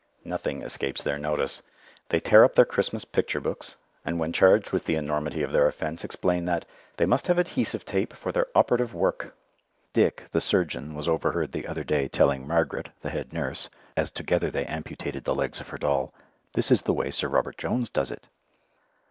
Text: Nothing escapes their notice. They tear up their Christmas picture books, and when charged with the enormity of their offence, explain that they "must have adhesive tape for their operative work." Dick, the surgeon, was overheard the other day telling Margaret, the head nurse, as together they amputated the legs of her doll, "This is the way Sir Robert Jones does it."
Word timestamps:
Nothing 0.25 0.63
escapes 0.63 1.03
their 1.03 1.19
notice. 1.19 1.61
They 2.09 2.19
tear 2.19 2.43
up 2.43 2.55
their 2.55 2.65
Christmas 2.65 3.05
picture 3.05 3.39
books, 3.39 3.75
and 4.03 4.17
when 4.19 4.33
charged 4.33 4.71
with 4.71 4.85
the 4.85 4.95
enormity 4.95 5.43
of 5.43 5.51
their 5.51 5.67
offence, 5.67 6.03
explain 6.03 6.45
that 6.45 6.65
they 6.97 7.05
"must 7.05 7.27
have 7.27 7.37
adhesive 7.37 7.85
tape 7.85 8.11
for 8.13 8.31
their 8.31 8.47
operative 8.55 8.95
work." 8.95 9.37
Dick, 9.93 10.23
the 10.31 10.41
surgeon, 10.41 10.95
was 10.95 11.07
overheard 11.07 11.51
the 11.51 11.67
other 11.67 11.83
day 11.83 12.07
telling 12.07 12.47
Margaret, 12.47 12.89
the 13.03 13.11
head 13.11 13.31
nurse, 13.31 13.69
as 13.95 14.09
together 14.09 14.49
they 14.49 14.65
amputated 14.65 15.23
the 15.23 15.35
legs 15.35 15.61
of 15.61 15.67
her 15.69 15.77
doll, 15.77 16.15
"This 16.53 16.71
is 16.71 16.81
the 16.81 16.93
way 16.95 17.11
Sir 17.11 17.27
Robert 17.27 17.59
Jones 17.59 17.91
does 17.91 18.09
it." 18.09 18.27